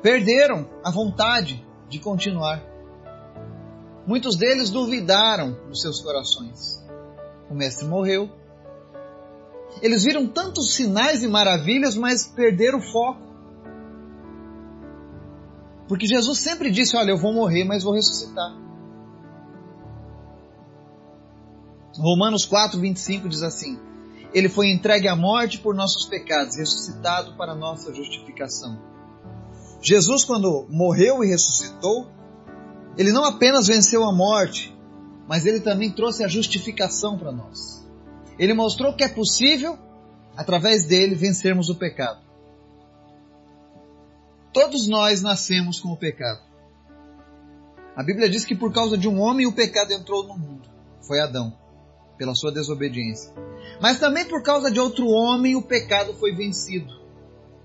perderam 0.00 0.68
a 0.84 0.90
vontade 0.90 1.66
de 1.88 1.98
continuar. 1.98 2.62
Muitos 4.06 4.36
deles 4.36 4.70
duvidaram 4.70 5.58
nos 5.68 5.80
seus 5.80 6.00
corações. 6.00 6.84
O 7.50 7.54
mestre 7.54 7.86
morreu. 7.86 8.30
Eles 9.82 10.04
viram 10.04 10.26
tantos 10.26 10.74
sinais 10.74 11.22
e 11.22 11.28
maravilhas, 11.28 11.96
mas 11.96 12.26
perderam 12.26 12.78
o 12.78 12.82
foco. 12.82 13.20
Porque 15.88 16.06
Jesus 16.06 16.38
sempre 16.38 16.70
disse: 16.70 16.96
Olha, 16.96 17.10
eu 17.10 17.18
vou 17.18 17.32
morrer, 17.32 17.64
mas 17.64 17.82
vou 17.82 17.92
ressuscitar. 17.92 18.54
Romanos 21.98 22.44
4, 22.44 22.78
25 22.78 23.28
diz 23.28 23.42
assim: 23.42 23.78
ele 24.34 24.48
foi 24.48 24.68
entregue 24.70 25.06
à 25.06 25.14
morte 25.14 25.60
por 25.60 25.76
nossos 25.76 26.06
pecados, 26.06 26.56
ressuscitado 26.56 27.36
para 27.36 27.54
nossa 27.54 27.94
justificação. 27.94 28.76
Jesus, 29.80 30.24
quando 30.24 30.66
morreu 30.68 31.22
e 31.22 31.28
ressuscitou, 31.28 32.10
ele 32.98 33.12
não 33.12 33.24
apenas 33.24 33.68
venceu 33.68 34.02
a 34.02 34.12
morte, 34.12 34.76
mas 35.28 35.46
ele 35.46 35.60
também 35.60 35.90
trouxe 35.90 36.24
a 36.24 36.28
justificação 36.28 37.16
para 37.16 37.30
nós. 37.30 37.86
Ele 38.36 38.52
mostrou 38.52 38.96
que 38.96 39.04
é 39.04 39.08
possível, 39.08 39.78
através 40.36 40.84
dele, 40.84 41.14
vencermos 41.14 41.68
o 41.68 41.76
pecado. 41.76 42.20
Todos 44.52 44.88
nós 44.88 45.22
nascemos 45.22 45.78
com 45.78 45.90
o 45.90 45.96
pecado. 45.96 46.40
A 47.94 48.02
Bíblia 48.02 48.28
diz 48.28 48.44
que 48.44 48.56
por 48.56 48.72
causa 48.72 48.98
de 48.98 49.08
um 49.08 49.20
homem 49.20 49.46
o 49.46 49.52
pecado 49.52 49.92
entrou 49.92 50.26
no 50.26 50.36
mundo. 50.36 50.68
Foi 51.06 51.20
Adão 51.20 51.63
pela 52.16 52.34
sua 52.34 52.52
desobediência. 52.52 53.32
Mas 53.80 53.98
também 53.98 54.24
por 54.24 54.42
causa 54.42 54.70
de 54.70 54.78
outro 54.78 55.06
homem 55.06 55.56
o 55.56 55.62
pecado 55.62 56.14
foi 56.14 56.34
vencido 56.34 56.92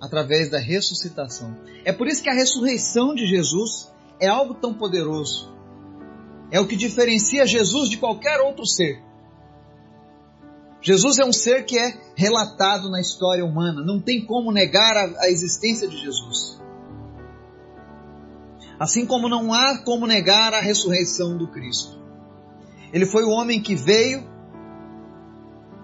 através 0.01 0.50
da 0.50 0.60
ressuscitação. 0.60 1.56
É 1.84 1.91
por 1.91 2.08
isso 2.08 2.24
que 2.24 2.29
a 2.29 2.34
ressurreição 2.34 3.13
de 3.13 3.25
Jesus 3.25 3.91
é 4.20 4.27
algo 4.27 4.56
tão 4.56 4.74
poderoso. 4.74 5.53
É 6.51 6.60
o 6.60 6.68
que 6.68 6.75
diferencia 6.75 7.46
Jesus 7.46 7.89
de 7.89 7.98
qualquer 7.98 8.39
outro 8.39 8.65
ser. 8.65 9.03
Jesus 10.82 11.20
é 11.20 11.25
um 11.25 11.34
ser 11.34 11.65
que 11.65 11.77
é 11.77 12.00
relatado 12.15 12.89
na 12.89 13.01
história 13.01 13.46
humana, 13.46 13.84
não 13.84 14.01
tem 14.01 14.25
como 14.25 14.51
negar 14.51 14.96
a, 14.96 15.24
a 15.24 15.29
existência 15.29 15.88
de 15.88 15.98
Jesus. 15.98 16.60
Assim 18.79 19.06
como 19.06 19.27
não 19.27 19.53
há 19.53 19.79
como 19.84 20.08
negar 20.08 20.53
a 20.53 20.62
ressurreição 20.62 21.38
do 21.38 21.50
Cristo. 21.50 22.00
Ele 22.94 23.06
foi 23.06 23.24
o 23.25 23.29
homem 23.29 23.62
que 23.62 23.75
veio 23.75 24.24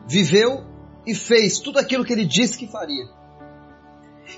viveu 0.07 0.63
e 1.05 1.13
fez 1.13 1.59
tudo 1.59 1.79
aquilo 1.79 2.03
que 2.03 2.13
ele 2.13 2.25
disse 2.25 2.57
que 2.57 2.67
faria. 2.67 3.05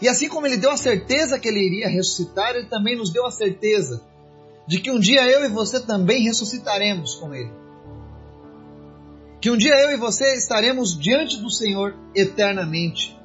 E 0.01 0.07
assim 0.07 0.27
como 0.27 0.45
ele 0.45 0.57
deu 0.57 0.71
a 0.71 0.77
certeza 0.77 1.39
que 1.39 1.47
ele 1.47 1.65
iria 1.65 1.89
ressuscitar, 1.89 2.55
ele 2.55 2.67
também 2.67 2.95
nos 2.97 3.11
deu 3.11 3.25
a 3.25 3.31
certeza 3.31 4.03
de 4.67 4.79
que 4.81 4.91
um 4.91 4.99
dia 4.99 5.25
eu 5.25 5.45
e 5.45 5.49
você 5.49 5.79
também 5.79 6.23
ressuscitaremos 6.23 7.15
com 7.15 7.33
ele. 7.33 7.51
Que 9.39 9.49
um 9.49 9.57
dia 9.57 9.73
eu 9.75 9.91
e 9.91 9.97
você 9.97 10.35
estaremos 10.35 10.97
diante 10.97 11.37
do 11.37 11.49
Senhor 11.49 11.95
eternamente. 12.13 13.17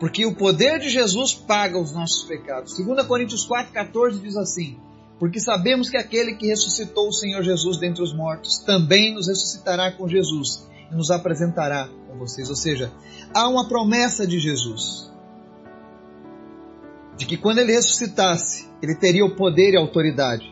Porque 0.00 0.26
o 0.26 0.34
poder 0.34 0.80
de 0.80 0.88
Jesus 0.88 1.32
paga 1.32 1.78
os 1.78 1.92
nossos 1.92 2.24
pecados. 2.24 2.76
2 2.76 3.06
Coríntios 3.06 3.46
4,14 3.46 4.20
diz 4.20 4.36
assim: 4.36 4.80
Porque 5.20 5.38
sabemos 5.38 5.88
que 5.88 5.96
aquele 5.96 6.34
que 6.34 6.48
ressuscitou 6.48 7.06
o 7.06 7.12
Senhor 7.12 7.42
Jesus 7.42 7.78
dentre 7.78 8.02
os 8.02 8.12
mortos 8.12 8.58
também 8.66 9.14
nos 9.14 9.28
ressuscitará 9.28 9.92
com 9.92 10.08
Jesus 10.08 10.66
nos 10.92 11.10
apresentará 11.10 11.88
com 12.08 12.18
vocês. 12.18 12.48
Ou 12.48 12.56
seja, 12.56 12.92
há 13.34 13.48
uma 13.48 13.68
promessa 13.68 14.26
de 14.26 14.38
Jesus 14.38 15.10
de 17.16 17.26
que 17.26 17.36
quando 17.36 17.58
ele 17.58 17.72
ressuscitasse, 17.72 18.68
ele 18.82 18.94
teria 18.94 19.24
o 19.24 19.36
poder 19.36 19.74
e 19.74 19.76
a 19.76 19.80
autoridade 19.80 20.44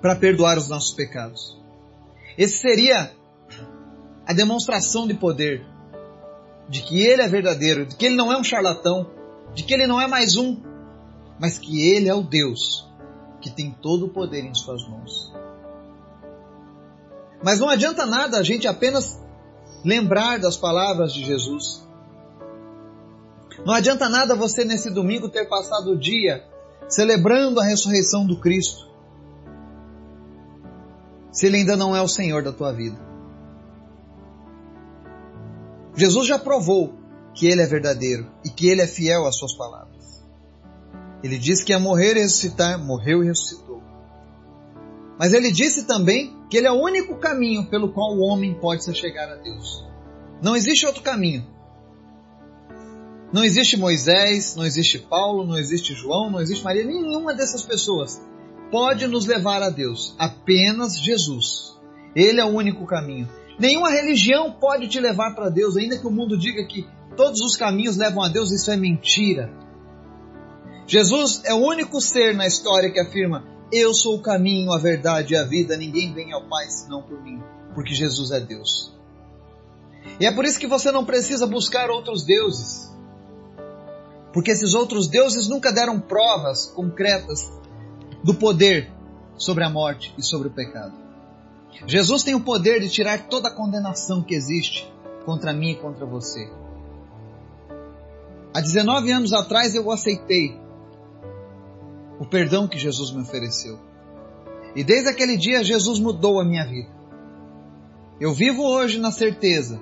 para 0.00 0.16
perdoar 0.16 0.56
os 0.58 0.68
nossos 0.68 0.94
pecados. 0.94 1.60
Esse 2.36 2.58
seria 2.58 3.12
a 4.26 4.32
demonstração 4.32 5.06
de 5.06 5.14
poder 5.14 5.64
de 6.68 6.82
que 6.82 7.00
ele 7.00 7.22
é 7.22 7.28
verdadeiro, 7.28 7.86
de 7.86 7.96
que 7.96 8.06
ele 8.06 8.16
não 8.16 8.32
é 8.32 8.38
um 8.38 8.44
charlatão, 8.44 9.10
de 9.54 9.62
que 9.62 9.74
ele 9.74 9.86
não 9.86 10.00
é 10.00 10.06
mais 10.06 10.36
um, 10.36 10.60
mas 11.38 11.58
que 11.58 11.90
ele 11.90 12.08
é 12.08 12.14
o 12.14 12.22
Deus 12.22 12.88
que 13.40 13.50
tem 13.50 13.70
todo 13.70 14.06
o 14.06 14.08
poder 14.08 14.42
em 14.42 14.54
suas 14.54 14.88
mãos. 14.88 15.30
Mas 17.44 17.60
não 17.60 17.68
adianta 17.68 18.06
nada 18.06 18.38
a 18.38 18.42
gente 18.42 18.66
apenas 18.66 19.20
lembrar 19.84 20.38
das 20.38 20.56
palavras 20.56 21.12
de 21.12 21.22
Jesus. 21.22 21.86
Não 23.66 23.74
adianta 23.74 24.08
nada 24.08 24.34
você 24.34 24.64
nesse 24.64 24.88
domingo 24.88 25.28
ter 25.28 25.46
passado 25.46 25.90
o 25.90 25.98
dia 25.98 26.42
celebrando 26.88 27.60
a 27.60 27.64
ressurreição 27.64 28.26
do 28.26 28.40
Cristo, 28.40 28.90
se 31.30 31.46
Ele 31.46 31.58
ainda 31.58 31.76
não 31.76 31.94
é 31.94 32.00
o 32.00 32.08
Senhor 32.08 32.42
da 32.42 32.52
tua 32.52 32.72
vida. 32.72 32.98
Jesus 35.94 36.26
já 36.26 36.38
provou 36.38 36.94
que 37.34 37.46
Ele 37.46 37.60
é 37.60 37.66
verdadeiro 37.66 38.30
e 38.42 38.48
que 38.48 38.68
Ele 38.68 38.80
é 38.80 38.86
fiel 38.86 39.26
às 39.26 39.36
Suas 39.36 39.54
palavras. 39.54 40.24
Ele 41.22 41.38
disse 41.38 41.62
que 41.62 41.72
ia 41.72 41.78
morrer 41.78 42.16
e 42.16 42.20
ressuscitar, 42.20 42.78
morreu 42.78 43.22
e 43.22 43.26
ressuscitou. 43.26 43.82
Mas 45.18 45.32
ele 45.32 45.52
disse 45.52 45.86
também 45.86 46.36
que 46.54 46.58
ele 46.58 46.68
é 46.68 46.70
o 46.70 46.80
único 46.80 47.16
caminho 47.16 47.66
pelo 47.66 47.92
qual 47.92 48.14
o 48.14 48.20
homem 48.20 48.54
pode 48.54 48.84
se 48.84 48.94
chegar 48.94 49.28
a 49.28 49.34
Deus. 49.34 49.84
Não 50.40 50.54
existe 50.54 50.86
outro 50.86 51.02
caminho. 51.02 51.44
Não 53.32 53.42
existe 53.42 53.76
Moisés, 53.76 54.54
não 54.54 54.64
existe 54.64 55.00
Paulo, 55.00 55.44
não 55.44 55.58
existe 55.58 55.94
João, 55.94 56.30
não 56.30 56.40
existe 56.40 56.62
Maria, 56.62 56.84
nenhuma 56.84 57.34
dessas 57.34 57.64
pessoas 57.64 58.22
pode 58.70 59.08
nos 59.08 59.26
levar 59.26 59.62
a 59.62 59.68
Deus. 59.68 60.14
Apenas 60.16 60.96
Jesus. 60.96 61.76
Ele 62.14 62.40
é 62.40 62.44
o 62.44 62.54
único 62.54 62.86
caminho. 62.86 63.28
Nenhuma 63.58 63.90
religião 63.90 64.52
pode 64.52 64.86
te 64.86 65.00
levar 65.00 65.34
para 65.34 65.50
Deus, 65.50 65.76
ainda 65.76 65.98
que 65.98 66.06
o 66.06 66.12
mundo 66.12 66.38
diga 66.38 66.64
que 66.68 66.86
todos 67.16 67.40
os 67.40 67.56
caminhos 67.56 67.96
levam 67.96 68.22
a 68.22 68.28
Deus, 68.28 68.52
isso 68.52 68.70
é 68.70 68.76
mentira. 68.76 69.52
Jesus 70.86 71.42
é 71.46 71.52
o 71.52 71.66
único 71.66 72.00
ser 72.00 72.32
na 72.32 72.46
história 72.46 72.92
que 72.92 73.00
afirma: 73.00 73.44
Eu 73.76 73.92
sou 73.92 74.14
o 74.14 74.22
caminho, 74.22 74.72
a 74.72 74.78
verdade 74.78 75.34
e 75.34 75.36
a 75.36 75.42
vida, 75.42 75.76
ninguém 75.76 76.14
vem 76.14 76.32
ao 76.32 76.46
Pai 76.48 76.70
senão 76.70 77.02
por 77.02 77.20
mim, 77.20 77.42
porque 77.74 77.92
Jesus 77.92 78.30
é 78.30 78.38
Deus. 78.38 78.94
E 80.20 80.24
é 80.24 80.30
por 80.30 80.44
isso 80.44 80.60
que 80.60 80.66
você 80.68 80.92
não 80.92 81.04
precisa 81.04 81.44
buscar 81.44 81.90
outros 81.90 82.24
deuses. 82.24 82.94
Porque 84.32 84.52
esses 84.52 84.74
outros 84.74 85.08
deuses 85.08 85.48
nunca 85.48 85.72
deram 85.72 85.98
provas 85.98 86.66
concretas 86.66 87.50
do 88.22 88.32
poder 88.32 88.92
sobre 89.36 89.64
a 89.64 89.70
morte 89.70 90.14
e 90.16 90.22
sobre 90.22 90.46
o 90.46 90.52
pecado. 90.52 90.94
Jesus 91.84 92.22
tem 92.22 92.36
o 92.36 92.44
poder 92.44 92.78
de 92.78 92.88
tirar 92.88 93.26
toda 93.26 93.48
a 93.48 93.56
condenação 93.56 94.22
que 94.22 94.36
existe 94.36 94.88
contra 95.24 95.52
mim 95.52 95.70
e 95.70 95.76
contra 95.80 96.06
você. 96.06 96.48
Há 98.54 98.60
19 98.60 99.10
anos 99.10 99.32
atrás 99.32 99.74
eu 99.74 99.90
aceitei 99.90 100.62
o 102.18 102.24
perdão 102.24 102.68
que 102.68 102.78
Jesus 102.78 103.10
me 103.10 103.22
ofereceu. 103.22 103.78
E 104.74 104.82
desde 104.82 105.08
aquele 105.08 105.36
dia 105.36 105.62
Jesus 105.62 105.98
mudou 105.98 106.40
a 106.40 106.44
minha 106.44 106.66
vida. 106.66 106.90
Eu 108.20 108.32
vivo 108.32 108.62
hoje 108.62 108.98
na 108.98 109.10
certeza 109.10 109.80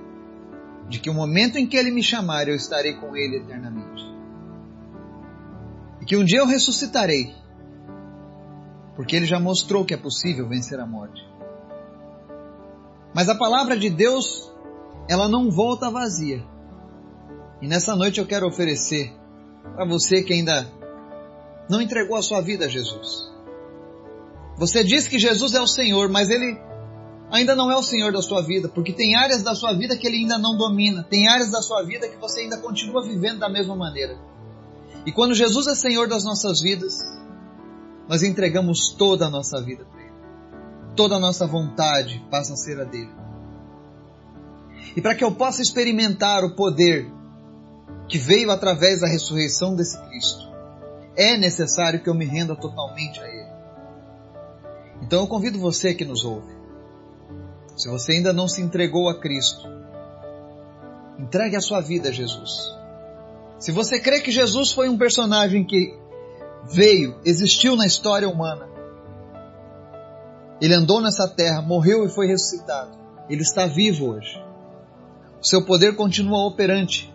de 0.88 0.98
que 0.98 1.10
o 1.10 1.14
momento 1.14 1.56
em 1.56 1.66
que 1.66 1.76
Ele 1.76 1.90
me 1.90 2.02
chamar 2.02 2.48
eu 2.48 2.54
estarei 2.54 2.94
com 2.94 3.16
Ele 3.16 3.36
eternamente. 3.36 4.02
E 6.00 6.04
que 6.04 6.16
um 6.16 6.24
dia 6.24 6.40
eu 6.40 6.46
ressuscitarei, 6.46 7.34
porque 8.96 9.16
Ele 9.16 9.26
já 9.26 9.38
mostrou 9.38 9.84
que 9.84 9.94
é 9.94 9.96
possível 9.96 10.48
vencer 10.48 10.80
a 10.80 10.86
morte. 10.86 11.22
Mas 13.14 13.28
a 13.28 13.34
palavra 13.34 13.76
de 13.76 13.90
Deus, 13.90 14.50
ela 15.08 15.28
não 15.28 15.50
volta 15.50 15.90
vazia. 15.90 16.42
E 17.60 17.68
nessa 17.68 17.94
noite 17.94 18.18
eu 18.18 18.26
quero 18.26 18.46
oferecer 18.46 19.12
para 19.76 19.84
você 19.84 20.22
que 20.22 20.32
ainda 20.32 20.66
não 21.72 21.80
entregou 21.80 22.18
a 22.18 22.22
sua 22.22 22.42
vida 22.42 22.66
a 22.66 22.68
Jesus. 22.68 23.32
Você 24.58 24.84
diz 24.84 25.08
que 25.08 25.18
Jesus 25.18 25.54
é 25.54 25.60
o 25.60 25.66
Senhor, 25.66 26.10
mas 26.10 26.28
Ele 26.28 26.60
ainda 27.30 27.56
não 27.56 27.72
é 27.72 27.76
o 27.76 27.82
Senhor 27.82 28.12
da 28.12 28.20
sua 28.20 28.42
vida, 28.42 28.68
porque 28.68 28.92
tem 28.92 29.16
áreas 29.16 29.42
da 29.42 29.54
sua 29.54 29.72
vida 29.72 29.96
que 29.96 30.06
Ele 30.06 30.18
ainda 30.18 30.36
não 30.36 30.54
domina, 30.54 31.02
tem 31.02 31.26
áreas 31.26 31.50
da 31.50 31.62
sua 31.62 31.82
vida 31.82 32.06
que 32.06 32.18
você 32.18 32.40
ainda 32.40 32.58
continua 32.58 33.02
vivendo 33.02 33.38
da 33.38 33.48
mesma 33.48 33.74
maneira. 33.74 34.18
E 35.06 35.12
quando 35.12 35.34
Jesus 35.34 35.66
é 35.66 35.74
Senhor 35.74 36.06
das 36.06 36.24
nossas 36.24 36.60
vidas, 36.60 36.98
nós 38.06 38.22
entregamos 38.22 38.90
toda 38.90 39.28
a 39.28 39.30
nossa 39.30 39.58
vida 39.62 39.86
para 39.86 40.02
Ele. 40.02 40.12
Toda 40.94 41.16
a 41.16 41.18
nossa 41.18 41.46
vontade 41.46 42.22
passa 42.30 42.52
a 42.52 42.56
ser 42.56 42.78
a 42.82 42.84
dele. 42.84 43.14
E 44.94 45.00
para 45.00 45.14
que 45.14 45.24
eu 45.24 45.32
possa 45.32 45.62
experimentar 45.62 46.44
o 46.44 46.54
poder 46.54 47.10
que 48.06 48.18
veio 48.18 48.50
através 48.50 49.00
da 49.00 49.08
ressurreição 49.08 49.74
desse 49.74 49.98
Cristo, 50.06 50.51
é 51.16 51.36
necessário 51.36 52.02
que 52.02 52.08
eu 52.08 52.14
me 52.14 52.24
renda 52.24 52.56
totalmente 52.56 53.20
a 53.20 53.28
Ele. 53.28 53.52
Então 55.02 55.20
eu 55.20 55.26
convido 55.26 55.58
você 55.58 55.94
que 55.94 56.04
nos 56.04 56.24
ouve, 56.24 56.54
se 57.76 57.88
você 57.88 58.12
ainda 58.12 58.32
não 58.32 58.46
se 58.46 58.62
entregou 58.62 59.08
a 59.08 59.20
Cristo, 59.20 59.66
entregue 61.18 61.56
a 61.56 61.60
sua 61.60 61.80
vida 61.80 62.10
a 62.10 62.12
Jesus. 62.12 62.72
Se 63.58 63.72
você 63.72 64.00
crê 64.00 64.20
que 64.20 64.30
Jesus 64.30 64.72
foi 64.72 64.88
um 64.88 64.98
personagem 64.98 65.64
que 65.64 65.98
veio, 66.64 67.18
existiu 67.24 67.76
na 67.76 67.86
história 67.86 68.28
humana, 68.28 68.68
ele 70.60 70.74
andou 70.74 71.00
nessa 71.00 71.28
terra, 71.28 71.60
morreu 71.60 72.04
e 72.04 72.08
foi 72.08 72.26
ressuscitado, 72.26 72.96
ele 73.28 73.42
está 73.42 73.66
vivo 73.66 74.10
hoje. 74.10 74.42
O 75.42 75.46
seu 75.46 75.64
poder 75.64 75.96
continua 75.96 76.46
operante. 76.46 77.12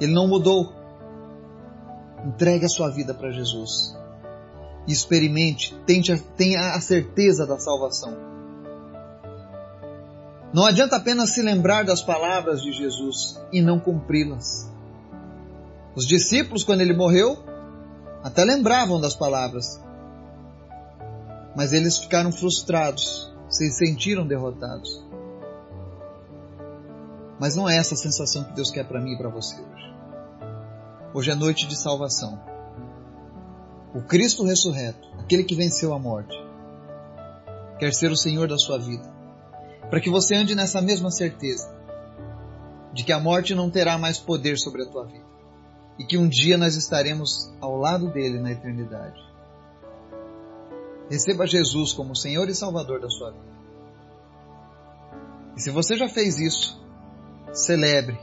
Ele 0.00 0.12
não 0.12 0.28
mudou. 0.28 0.72
Entregue 2.24 2.64
a 2.64 2.68
sua 2.68 2.90
vida 2.90 3.14
para 3.14 3.30
Jesus. 3.30 3.96
Experimente, 4.86 5.74
tenha 6.36 6.74
a 6.74 6.80
certeza 6.80 7.46
da 7.46 7.58
salvação. 7.58 8.16
Não 10.52 10.64
adianta 10.64 10.96
apenas 10.96 11.30
se 11.30 11.42
lembrar 11.42 11.84
das 11.84 12.02
palavras 12.02 12.62
de 12.62 12.72
Jesus 12.72 13.38
e 13.52 13.60
não 13.60 13.78
cumpri-las. 13.78 14.70
Os 15.94 16.06
discípulos, 16.06 16.64
quando 16.64 16.80
ele 16.80 16.94
morreu, 16.94 17.36
até 18.22 18.44
lembravam 18.44 19.00
das 19.00 19.14
palavras, 19.14 19.80
mas 21.54 21.72
eles 21.72 21.98
ficaram 21.98 22.32
frustrados, 22.32 23.32
se 23.48 23.70
sentiram 23.72 24.26
derrotados. 24.26 25.04
Mas 27.38 27.54
não 27.54 27.68
é 27.68 27.76
essa 27.76 27.94
a 27.94 27.96
sensação 27.96 28.44
que 28.44 28.52
Deus 28.54 28.70
quer 28.70 28.86
para 28.86 29.00
mim 29.00 29.14
e 29.14 29.18
para 29.18 29.28
você 29.28 29.54
hoje. 29.54 29.77
Hoje 31.14 31.30
é 31.30 31.34
noite 31.34 31.66
de 31.66 31.74
salvação. 31.74 32.38
O 33.94 34.02
Cristo 34.02 34.44
ressurreto, 34.44 35.08
aquele 35.18 35.42
que 35.42 35.54
venceu 35.54 35.94
a 35.94 35.98
morte, 35.98 36.36
quer 37.78 37.94
ser 37.94 38.10
o 38.10 38.16
Senhor 38.16 38.46
da 38.46 38.58
sua 38.58 38.78
vida, 38.78 39.10
para 39.88 40.00
que 40.00 40.10
você 40.10 40.34
ande 40.34 40.54
nessa 40.54 40.82
mesma 40.82 41.10
certeza 41.10 41.74
de 42.92 43.04
que 43.04 43.12
a 43.12 43.18
morte 43.18 43.54
não 43.54 43.70
terá 43.70 43.96
mais 43.96 44.18
poder 44.18 44.58
sobre 44.58 44.82
a 44.82 44.86
tua 44.86 45.06
vida 45.06 45.24
e 45.98 46.04
que 46.04 46.18
um 46.18 46.28
dia 46.28 46.58
nós 46.58 46.76
estaremos 46.76 47.50
ao 47.58 47.74
lado 47.76 48.12
dele 48.12 48.38
na 48.38 48.52
eternidade. 48.52 49.18
Receba 51.08 51.46
Jesus 51.46 51.94
como 51.94 52.14
Senhor 52.14 52.50
e 52.50 52.54
Salvador 52.54 53.00
da 53.00 53.08
sua 53.08 53.30
vida. 53.30 53.58
E 55.56 55.60
se 55.60 55.70
você 55.70 55.96
já 55.96 56.08
fez 56.08 56.38
isso, 56.38 56.78
celebre 57.50 58.18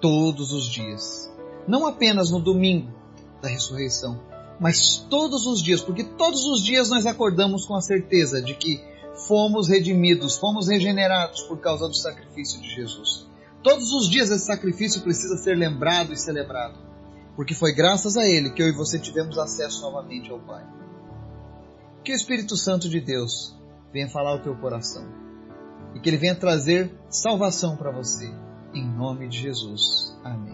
todos 0.00 0.52
os 0.52 0.68
dias 0.68 1.32
não 1.66 1.86
apenas 1.86 2.30
no 2.30 2.40
domingo 2.40 2.92
da 3.40 3.48
ressurreição, 3.48 4.20
mas 4.58 4.98
todos 5.10 5.46
os 5.46 5.62
dias, 5.62 5.82
porque 5.82 6.04
todos 6.04 6.44
os 6.44 6.62
dias 6.62 6.88
nós 6.88 7.06
acordamos 7.06 7.64
com 7.66 7.74
a 7.74 7.80
certeza 7.80 8.40
de 8.40 8.54
que 8.54 8.80
fomos 9.26 9.68
redimidos, 9.68 10.36
fomos 10.36 10.68
regenerados 10.68 11.42
por 11.42 11.58
causa 11.58 11.88
do 11.88 11.94
sacrifício 11.94 12.60
de 12.60 12.68
Jesus. 12.70 13.26
Todos 13.62 13.92
os 13.92 14.08
dias 14.08 14.30
esse 14.30 14.44
sacrifício 14.44 15.02
precisa 15.02 15.36
ser 15.38 15.56
lembrado 15.56 16.12
e 16.12 16.16
celebrado, 16.16 16.78
porque 17.36 17.54
foi 17.54 17.72
graças 17.72 18.16
a 18.16 18.26
ele 18.26 18.50
que 18.50 18.62
eu 18.62 18.68
e 18.68 18.76
você 18.76 18.98
tivemos 18.98 19.38
acesso 19.38 19.82
novamente 19.82 20.30
ao 20.30 20.38
Pai. 20.38 20.64
Que 22.04 22.12
o 22.12 22.16
Espírito 22.16 22.56
Santo 22.56 22.88
de 22.88 23.00
Deus 23.00 23.56
venha 23.92 24.08
falar 24.08 24.30
ao 24.30 24.42
teu 24.42 24.54
coração 24.56 25.06
e 25.94 26.00
que 26.00 26.10
ele 26.10 26.18
venha 26.18 26.34
trazer 26.34 26.92
salvação 27.08 27.76
para 27.76 27.90
você, 27.90 28.30
em 28.74 28.86
nome 28.86 29.28
de 29.28 29.38
Jesus. 29.38 30.14
Amém. 30.22 30.53